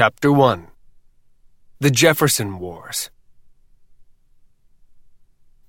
Chapter 0.00 0.32
1 0.32 0.68
The 1.78 1.90
Jefferson 1.90 2.58
Wars. 2.58 3.10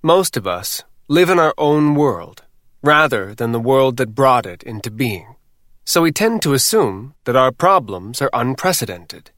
Most 0.02 0.38
of 0.38 0.46
us 0.46 0.84
live 1.06 1.28
in 1.28 1.38
our 1.38 1.52
own 1.58 1.94
world 1.94 2.42
rather 2.82 3.34
than 3.34 3.52
the 3.52 3.60
world 3.60 3.98
that 3.98 4.14
brought 4.14 4.46
it 4.46 4.62
into 4.62 4.90
being, 4.90 5.36
so 5.84 6.00
we 6.00 6.12
tend 6.12 6.40
to 6.40 6.54
assume 6.54 7.14
that 7.24 7.36
our 7.36 7.52
problems 7.52 8.22
are 8.22 8.30
unprecedented. 8.32 9.32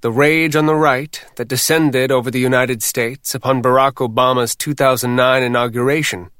The 0.00 0.10
rage 0.10 0.56
on 0.56 0.66
the 0.66 0.74
right 0.74 1.24
that 1.36 1.46
descended 1.46 2.10
over 2.10 2.28
the 2.28 2.40
United 2.40 2.82
States 2.82 3.32
upon 3.32 3.62
Barack 3.62 4.04
Obama's 4.04 4.56
2009 4.56 5.44
inauguration, 5.44 6.30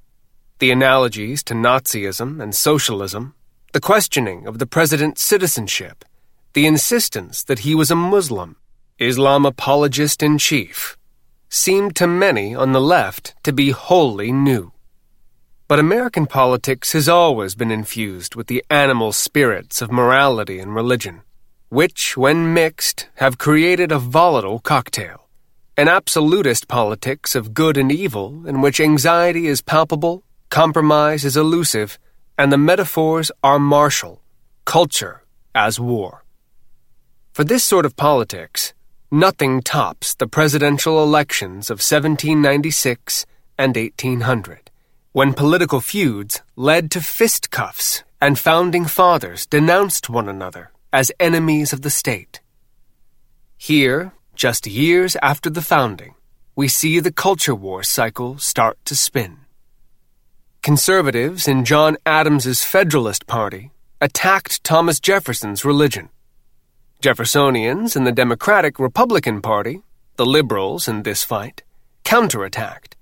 the 0.59 0.73
analogies 0.73 1.45
to 1.45 1.55
Nazism 1.55 2.43
and 2.43 2.53
socialism, 2.53 3.37
the 3.73 3.79
questioning 3.79 4.49
of 4.49 4.59
the 4.59 4.67
president's 4.67 5.23
citizenship, 5.23 6.05
the 6.57 6.65
insistence 6.65 7.45
that 7.45 7.59
he 7.59 7.75
was 7.75 7.91
a 7.91 7.95
Muslim, 7.95 8.57
Islam 8.99 9.45
apologist 9.45 10.23
in 10.23 10.39
chief, 10.39 10.97
seemed 11.51 11.95
to 11.95 12.07
many 12.07 12.55
on 12.55 12.73
the 12.73 12.81
left 12.81 13.35
to 13.43 13.53
be 13.53 13.73
wholly 13.73 14.33
new. 14.33 14.73
But 15.69 15.79
American 15.79 16.25
politics 16.25 16.95
has 16.95 17.11
always 17.11 17.55
been 17.55 17.71
infused 17.71 18.37
with 18.37 18.47
the 18.47 18.65
animal 18.71 19.13
spirits 19.13 19.83
of 19.83 19.93
morality 19.93 20.59
and 20.59 20.75
religion 20.75 21.21
which, 21.69 22.17
when 22.17 22.55
mixed, 22.55 23.09
have 23.17 23.37
created 23.37 23.93
a 23.93 23.99
volatile 23.99 24.61
cocktail. 24.61 25.29
An 25.77 25.89
absolutist 25.89 26.69
politics 26.69 27.35
of 27.35 27.53
good 27.53 27.77
and 27.77 27.93
evil 27.93 28.47
in 28.47 28.63
which 28.63 28.81
anxiety 28.81 29.47
is 29.47 29.61
palpable, 29.61 30.23
compromise 30.49 31.23
is 31.23 31.37
elusive, 31.37 31.99
and 32.39 32.51
the 32.51 32.65
metaphors 32.73 33.31
are 33.43 33.59
martial, 33.59 34.23
culture 34.65 35.23
as 35.55 35.79
war. 35.79 36.23
For 37.37 37.45
this 37.45 37.65
sort 37.65 37.85
of 37.85 37.97
politics, 37.97 38.73
nothing 39.11 39.61
tops 39.61 40.15
the 40.15 40.27
presidential 40.27 41.03
elections 41.03 41.69
of 41.69 41.85
1796 41.85 43.27
and 43.59 43.77
1800, 43.77 44.71
when 45.13 45.35
political 45.35 45.83
feuds 45.83 46.41
led 46.57 46.91
to 46.93 47.03
fisticuffs 47.03 48.05
and 48.23 48.39
founding 48.39 48.87
fathers 48.87 49.45
denounced 49.45 50.09
one 50.09 50.31
another 50.31 50.73
as 50.95 51.13
enemies 51.21 51.75
of 51.75 51.83
the 51.83 51.91
state. 51.91 52.41
Here, 53.59 54.15
just 54.35 54.67
years 54.67 55.15
after 55.21 55.51
the 55.51 55.61
founding, 55.61 56.15
we 56.55 56.69
see 56.69 57.01
the 57.01 57.13
culture 57.13 57.55
war 57.55 57.83
cycle 57.83 58.39
start 58.39 58.79
to 58.87 58.97
spin. 58.97 59.41
Conservatives 60.63 61.47
in 61.47 61.67
John 61.67 61.99
Adams's 62.07 62.65
Federalist 62.65 63.27
Party 63.27 63.73
attacked 64.01 64.65
Thomas 64.65 64.99
Jefferson's 64.99 65.67
religion. 65.67 66.09
Jeffersonians 67.03 67.95
in 67.95 68.05
the 68.05 68.11
Democratic 68.11 68.79
Republican 68.79 69.43
Party, 69.43 69.83
the 70.17 70.25
liberals 70.25 70.89
in 70.89 71.03
this 71.03 71.23
fight, 71.23 71.63
counterattacked. 72.05 72.95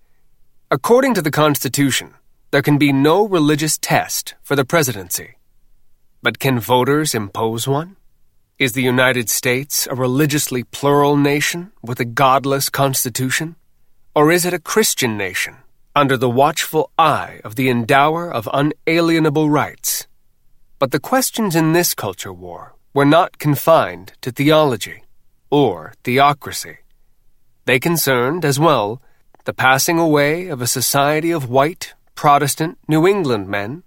According 0.69 1.15
to 1.15 1.23
the 1.23 1.31
Constitution, 1.31 2.15
there 2.51 2.61
can 2.61 2.77
be 2.77 2.93
no 2.93 3.27
religious 3.27 3.79
test 3.79 4.35
for 4.43 4.57
the 4.57 4.65
presidency. 4.65 5.37
But 6.23 6.41
can 6.41 6.59
voters 6.59 7.15
impose 7.15 7.69
one? 7.69 7.97
Is 8.59 8.73
the 8.73 8.83
United 8.83 9.31
States 9.31 9.87
a 9.87 9.95
religiously 9.95 10.65
plural 10.65 11.17
nation 11.17 11.71
with 11.81 12.01
a 12.01 12.05
godless 12.05 12.69
constitution? 12.69 13.55
Or 14.13 14.33
is 14.33 14.45
it 14.45 14.53
a 14.53 14.59
Christian 14.59 15.17
nation 15.17 15.59
under 15.95 16.17
the 16.17 16.29
watchful 16.29 16.91
eye 16.99 17.41
of 17.45 17.55
the 17.55 17.71
endower 17.71 18.29
of 18.29 18.49
unalienable 18.53 19.51
rights? 19.51 20.09
But 20.81 20.91
the 20.91 21.01
questions 21.01 21.55
in 21.55 21.73
this 21.73 21.95
culture 21.95 22.33
war 22.33 22.74
were 22.95 23.05
not 23.05 23.39
confined 23.39 24.13
to 24.23 24.31
theology 24.31 25.03
or 25.51 25.93
theocracy. 26.05 26.79
They 27.67 27.81
concerned, 27.81 28.45
as 28.45 28.61
well, 28.61 29.03
the 29.45 29.53
passing 29.53 29.99
away 29.99 30.49
of 30.49 30.63
a 30.63 30.67
society 30.67 31.33
of 31.33 31.51
white, 31.51 31.95
Protestant 32.15 32.79
New 32.87 33.07
England 33.07 33.49
men, 33.49 33.83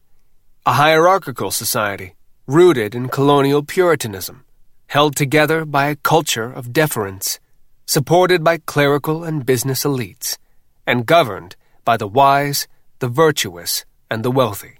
a 0.65 0.73
hierarchical 0.73 1.51
society 1.51 2.15
rooted 2.45 2.93
in 2.93 3.07
colonial 3.07 3.63
Puritanism, 3.63 4.43
held 4.87 5.15
together 5.15 5.63
by 5.63 5.87
a 5.87 5.95
culture 5.95 6.51
of 6.51 6.73
deference, 6.73 7.39
supported 7.85 8.43
by 8.43 8.57
clerical 8.57 9.23
and 9.23 9.45
business 9.45 9.83
elites, 9.85 10.37
and 10.85 11.05
governed 11.05 11.55
by 11.85 11.95
the 11.95 12.07
wise, 12.07 12.67
the 12.99 13.07
virtuous, 13.07 13.85
and 14.11 14.23
the 14.23 14.31
wealthy. 14.31 14.79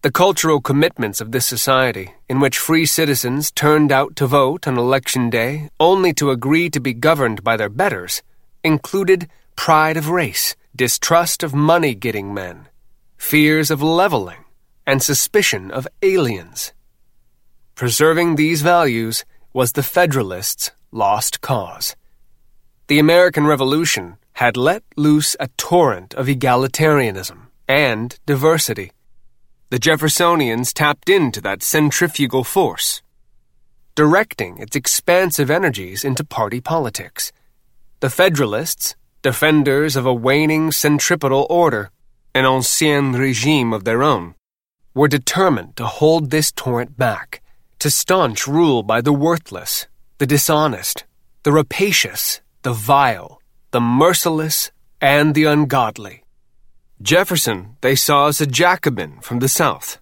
The 0.00 0.12
cultural 0.12 0.60
commitments 0.60 1.20
of 1.20 1.32
this 1.32 1.44
society, 1.44 2.14
in 2.28 2.38
which 2.38 2.56
free 2.56 2.86
citizens 2.86 3.50
turned 3.50 3.90
out 3.90 4.14
to 4.16 4.28
vote 4.28 4.68
on 4.68 4.78
election 4.78 5.28
day 5.28 5.70
only 5.80 6.12
to 6.14 6.30
agree 6.30 6.70
to 6.70 6.78
be 6.78 6.94
governed 6.94 7.42
by 7.42 7.56
their 7.56 7.68
betters, 7.68 8.22
included 8.62 9.28
pride 9.56 9.96
of 9.96 10.08
race, 10.08 10.54
distrust 10.76 11.42
of 11.42 11.52
money 11.52 11.96
getting 11.96 12.32
men, 12.32 12.68
fears 13.16 13.72
of 13.72 13.82
leveling, 13.82 14.44
and 14.86 15.02
suspicion 15.02 15.72
of 15.72 15.88
aliens. 16.00 16.72
Preserving 17.74 18.36
these 18.36 18.62
values 18.62 19.24
was 19.52 19.72
the 19.72 19.82
Federalists' 19.82 20.70
lost 20.92 21.40
cause. 21.40 21.96
The 22.86 23.00
American 23.00 23.48
Revolution 23.48 24.16
had 24.34 24.56
let 24.56 24.84
loose 24.96 25.34
a 25.40 25.48
torrent 25.56 26.14
of 26.14 26.28
egalitarianism 26.28 27.48
and 27.66 28.16
diversity. 28.26 28.92
The 29.70 29.78
Jeffersonians 29.78 30.72
tapped 30.72 31.10
into 31.10 31.42
that 31.42 31.62
centrifugal 31.62 32.42
force, 32.42 33.02
directing 33.94 34.56
its 34.56 34.74
expansive 34.74 35.50
energies 35.50 36.04
into 36.04 36.24
party 36.24 36.58
politics. 36.58 37.32
The 38.00 38.08
Federalists, 38.08 38.96
defenders 39.20 39.94
of 39.94 40.06
a 40.06 40.14
waning 40.14 40.72
centripetal 40.72 41.46
order, 41.50 41.90
an 42.34 42.46
ancien 42.46 43.12
regime 43.12 43.74
of 43.74 43.84
their 43.84 44.02
own, 44.02 44.34
were 44.94 45.06
determined 45.06 45.76
to 45.76 45.84
hold 45.84 46.30
this 46.30 46.50
torrent 46.50 46.96
back, 46.96 47.42
to 47.80 47.90
staunch 47.90 48.46
rule 48.46 48.82
by 48.82 49.02
the 49.02 49.12
worthless, 49.12 49.86
the 50.16 50.26
dishonest, 50.26 51.04
the 51.42 51.52
rapacious, 51.52 52.40
the 52.62 52.72
vile, 52.72 53.42
the 53.72 53.82
merciless, 53.82 54.72
and 54.98 55.34
the 55.34 55.44
ungodly. 55.44 56.24
Jefferson 57.00 57.76
they 57.80 57.94
saw 57.94 58.26
as 58.26 58.40
a 58.40 58.46
Jacobin 58.46 59.20
from 59.20 59.38
the 59.38 59.48
South, 59.48 60.00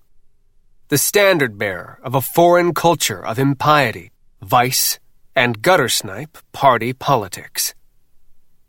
the 0.89 0.97
standard 0.97 1.59
bearer 1.59 1.99
of 2.03 2.15
a 2.15 2.23
foreign 2.23 2.73
culture 2.73 3.23
of 3.23 3.39
impiety, 3.39 4.13
vice, 4.41 4.99
and 5.35 5.61
guttersnipe 5.61 6.39
party 6.53 6.95
politics. 6.95 7.75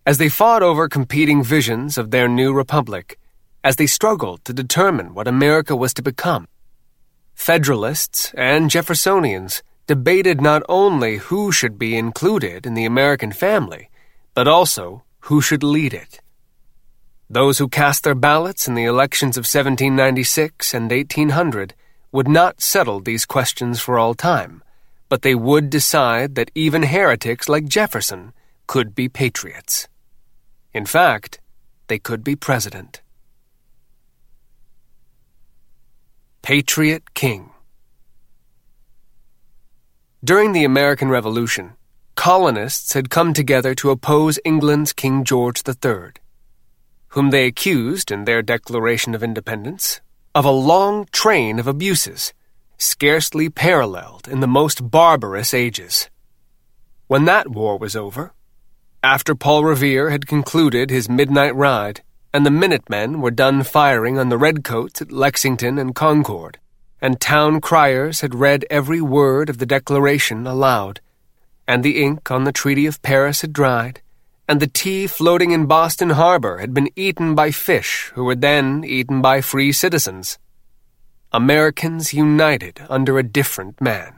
As 0.05 0.17
they 0.17 0.27
fought 0.27 0.61
over 0.61 0.89
competing 0.89 1.41
visions 1.41 1.97
of 1.97 2.11
their 2.11 2.27
new 2.27 2.51
republic, 2.53 3.17
as 3.63 3.77
they 3.77 3.87
struggled 3.87 4.43
to 4.43 4.51
determine 4.51 5.13
what 5.13 5.29
America 5.29 5.73
was 5.73 5.93
to 5.93 6.01
become. 6.01 6.49
Federalists 7.33 8.33
and 8.33 8.69
Jeffersonians 8.69 9.61
debated 9.87 10.41
not 10.41 10.63
only 10.67 11.15
who 11.17 11.53
should 11.53 11.79
be 11.79 11.97
included 11.97 12.65
in 12.65 12.73
the 12.73 12.83
American 12.83 13.31
family, 13.31 13.89
but 14.33 14.49
also 14.49 15.03
who 15.21 15.39
should 15.39 15.63
lead 15.63 15.93
it. 15.93 16.19
Those 17.29 17.57
who 17.57 17.67
cast 17.67 18.03
their 18.03 18.15
ballots 18.15 18.67
in 18.69 18.75
the 18.75 18.85
elections 18.85 19.35
of 19.35 19.41
1796 19.41 20.73
and 20.73 20.89
1800 20.89 21.73
would 22.11 22.27
not 22.27 22.61
settle 22.61 23.01
these 23.01 23.25
questions 23.25 23.81
for 23.81 23.99
all 23.99 24.13
time, 24.13 24.63
but 25.09 25.23
they 25.23 25.35
would 25.35 25.69
decide 25.69 26.35
that 26.35 26.51
even 26.55 26.83
heretics 26.83 27.49
like 27.49 27.65
Jefferson 27.65 28.31
could 28.65 28.95
be 28.95 29.09
patriots. 29.09 29.89
In 30.73 30.85
fact, 30.85 31.41
they 31.87 31.99
could 31.99 32.23
be 32.23 32.35
president. 32.35 33.01
Patriot 36.41 37.13
King. 37.13 37.49
During 40.23 40.53
the 40.53 40.63
American 40.63 41.09
Revolution, 41.09 41.73
colonists 42.15 42.93
had 42.93 43.09
come 43.09 43.33
together 43.33 43.75
to 43.75 43.89
oppose 43.89 44.39
England's 44.45 44.93
King 44.93 45.25
George 45.25 45.61
III, 45.67 46.13
whom 47.17 47.31
they 47.31 47.47
accused 47.47 48.11
in 48.11 48.25
their 48.25 48.43
Declaration 48.43 49.15
of 49.15 49.23
Independence 49.23 50.01
of 50.35 50.45
a 50.45 50.51
long 50.51 51.07
train 51.11 51.57
of 51.57 51.65
abuses, 51.65 52.31
scarcely 52.77 53.49
paralleled 53.49 54.27
in 54.27 54.39
the 54.39 54.45
most 54.45 54.91
barbarous 54.91 55.51
ages. 55.51 56.11
When 57.07 57.25
that 57.25 57.49
war 57.49 57.79
was 57.79 57.95
over, 57.95 58.33
after 59.01 59.33
Paul 59.33 59.63
Revere 59.63 60.11
had 60.11 60.27
concluded 60.27 60.91
his 60.91 61.09
midnight 61.09 61.55
ride, 61.55 62.03
and 62.31 62.45
the 62.45 62.51
Minutemen 62.51 63.19
were 63.19 63.31
done 63.31 63.63
firing 63.63 64.19
on 64.19 64.29
the 64.29 64.37
Redcoats 64.37 65.01
at 65.01 65.11
Lexington 65.11 65.79
and 65.79 65.95
Concord, 65.95 66.59
and 67.01 67.19
town 67.19 67.61
criers 67.61 68.21
had 68.21 68.35
read 68.35 68.63
every 68.69 69.01
word 69.01 69.49
of 69.49 69.57
the 69.57 69.65
Declaration 69.65 70.45
aloud, 70.45 71.01
and 71.67 71.83
the 71.83 71.99
ink 71.99 72.29
on 72.29 72.43
the 72.43 72.51
Treaty 72.51 72.85
of 72.85 73.01
Paris 73.01 73.41
had 73.41 73.53
dried, 73.53 74.01
and 74.47 74.59
the 74.59 74.67
tea 74.67 75.07
floating 75.07 75.51
in 75.51 75.65
Boston 75.65 76.11
Harbor 76.11 76.59
had 76.59 76.73
been 76.73 76.89
eaten 76.95 77.35
by 77.35 77.51
fish 77.51 78.11
who 78.15 78.23
were 78.23 78.35
then 78.35 78.83
eaten 78.85 79.21
by 79.21 79.41
free 79.41 79.71
citizens. 79.71 80.39
Americans 81.31 82.13
united 82.13 82.81
under 82.89 83.19
a 83.19 83.23
different 83.23 83.81
man. 83.81 84.16